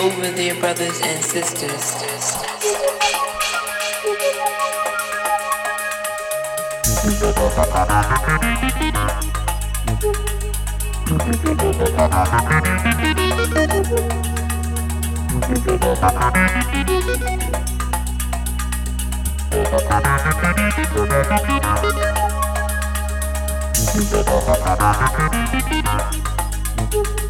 [0.00, 1.96] over their brothers and sisters.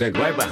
[0.00, 0.51] right now.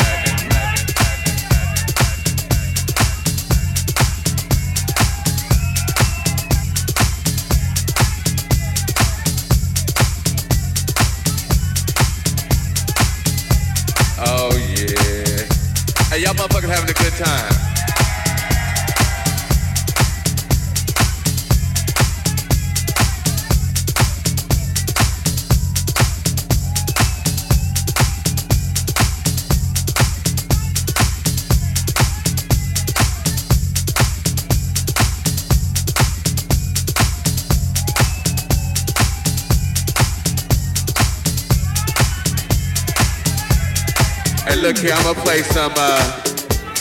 [44.81, 45.71] Here, I'm gonna play some.
[45.77, 46.21] uh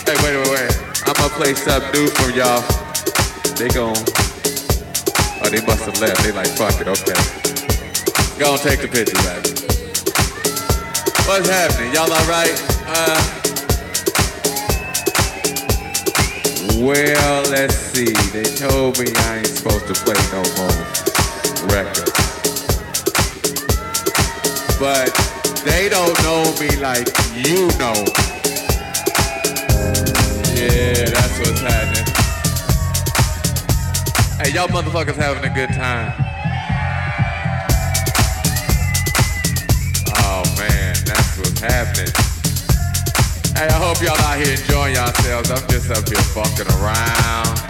[0.07, 0.73] Hey, wait, wait, wait.
[1.07, 2.63] I'm gonna play some new from y'all.
[3.57, 3.95] They gon'
[5.43, 6.23] Oh, they must have left.
[6.23, 7.17] They like, fuck it, okay.
[8.39, 9.45] Go and take the picture back.
[11.29, 11.93] What's happening?
[11.95, 12.57] Y'all alright?
[12.87, 13.21] Uh.
[16.81, 18.13] Well, let's see.
[18.33, 20.77] They told me I ain't supposed to play no more
[21.69, 22.13] records.
[24.79, 27.95] But they don't know me like you know.
[30.57, 32.07] Yeah, that's what's happening.
[34.41, 36.13] Hey, y'all motherfuckers having a good time.
[40.17, 42.13] Oh man, that's what's happening.
[43.55, 45.51] Hey, I hope y'all out here enjoying yourselves.
[45.51, 47.70] I'm just up here fucking around.